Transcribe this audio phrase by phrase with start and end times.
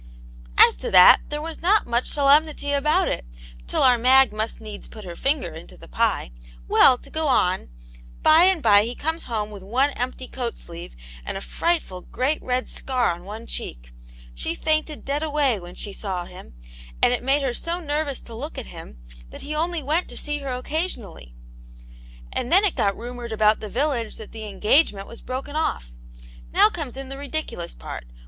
[0.23, 3.23] *'" As to that, there was not much solemnity about it,
[3.67, 6.31] till our Mag must needs put her finger into the pie.
[6.67, 7.69] Well, to go on,
[8.23, 12.41] by and by he comes home with one empty coat sleeve, and a frightful great
[12.41, 13.93] red scar on one cheek.
[14.33, 15.33] She fainted dead ^w^ ^ ^V^w.
[15.33, 15.93] ^^ 48 Aunt Janets Hero.
[15.93, 16.55] saw him,
[17.03, 18.97] and it made her so nervous to look at him,
[19.29, 21.35] that he only went to see her occasionally.
[22.33, 25.91] And then it got rumoured about the village that the engage nfient was broken off.
[26.51, 28.07] Now comes in the ridiculous part.